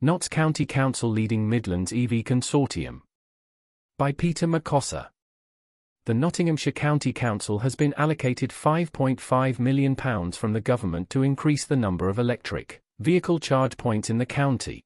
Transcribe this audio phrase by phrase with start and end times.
[0.00, 3.00] Notts County Council leading Midlands EV Consortium.
[3.98, 5.08] By Peter McCosser.
[6.06, 9.96] The Nottinghamshire County Council has been allocated £5.5 million
[10.30, 14.84] from the government to increase the number of electric vehicle charge points in the county.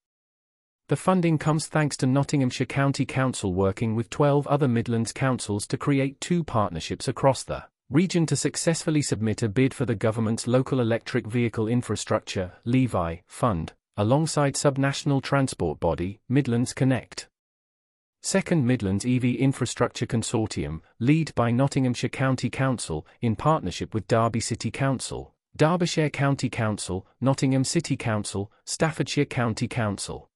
[0.88, 5.76] The funding comes thanks to Nottinghamshire County Council working with 12 other Midlands councils to
[5.76, 10.80] create two partnerships across the region to successfully submit a bid for the government's Local
[10.80, 17.28] Electric Vehicle Infrastructure (LEVI) fund, alongside subnational transport body Midlands Connect.
[18.22, 24.70] Second Midlands EV Infrastructure Consortium, led by Nottinghamshire County Council, in partnership with Derby City
[24.70, 30.30] Council, Derbyshire County Council, Nottingham City Council, Staffordshire County Council.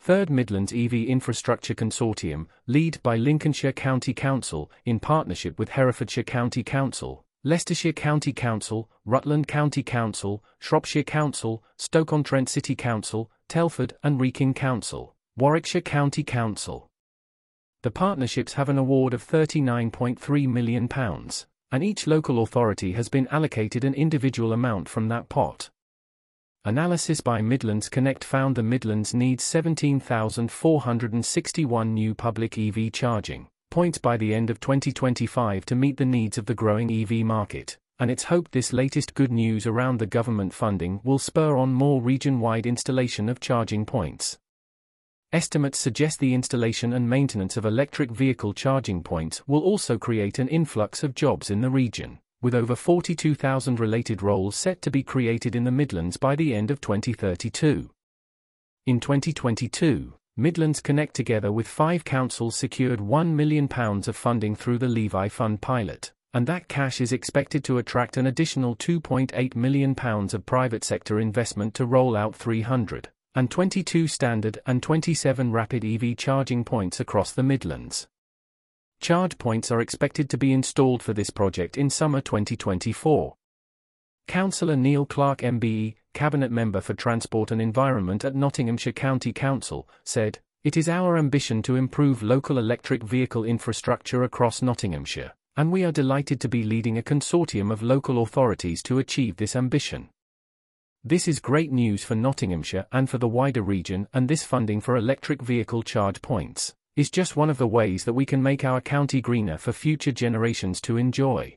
[0.00, 6.62] Third Midlands EV Infrastructure Consortium, led by Lincolnshire County Council, in partnership with Herefordshire County
[6.62, 14.54] Council, Leicestershire County Council, Rutland County Council, Shropshire Council, Stoke-on-Trent City Council, Telford and Wrekin
[14.54, 16.88] Council, Warwickshire County Council.
[17.82, 20.88] The partnerships have an award of £39.3 million,
[21.72, 25.68] and each local authority has been allocated an individual amount from that pot.
[26.64, 34.18] Analysis by Midlands Connect found the Midlands needs 17,461 new public EV charging points by
[34.18, 38.24] the end of 2025 to meet the needs of the growing EV market, and it's
[38.24, 43.30] hoped this latest good news around the government funding will spur on more region-wide installation
[43.30, 44.38] of charging points.
[45.32, 50.48] Estimates suggest the installation and maintenance of electric vehicle charging points will also create an
[50.48, 55.56] influx of jobs in the region with over 42,000 related roles set to be created
[55.56, 57.88] in the Midlands by the end of 2032.
[58.84, 64.88] In 2022, Midlands Connect together with five councils secured £1 million of funding through the
[64.88, 70.46] LEVI Fund pilot, and that cash is expected to attract an additional £2.8 million of
[70.46, 76.64] private sector investment to roll out 300 and 22 standard and 27 rapid EV charging
[76.64, 78.06] points across the Midlands.
[79.02, 83.34] Charge points are expected to be installed for this project in summer 2024.
[84.28, 90.38] Councillor Neil Clarke MBE, Cabinet Member for Transport and Environment at Nottinghamshire County Council, said,
[90.64, 95.92] It is our ambition to improve local electric vehicle infrastructure across Nottinghamshire, and we are
[95.92, 100.08] delighted to be leading a consortium of local authorities to achieve this ambition.
[101.04, 104.96] This is great news for Nottinghamshire and for the wider region and this funding for
[104.96, 108.80] electric vehicle charge points is just one of the ways that we can make our
[108.80, 111.56] county greener for future generations to enjoy.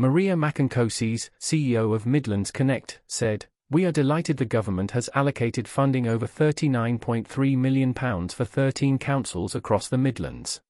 [0.00, 6.08] Maria Machancoses, CEO of Midlands Connect, said, We are delighted the government has allocated funding
[6.08, 10.62] over £39.3 million for 13 councils across the Midlands.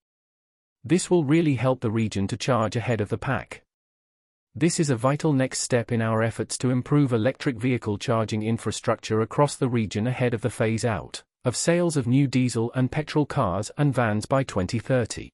[0.82, 3.62] This will really help the region to charge ahead of the pack.
[4.56, 9.20] This is a vital next step in our efforts to improve electric vehicle charging infrastructure
[9.20, 13.26] across the region ahead of the phase out of sales of new diesel and petrol
[13.26, 15.30] cars and vans by 2030.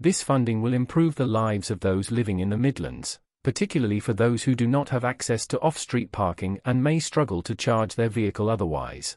[0.00, 4.44] This funding will improve the lives of those living in the Midlands, particularly for those
[4.44, 8.48] who do not have access to off-street parking and may struggle to charge their vehicle
[8.48, 9.16] otherwise.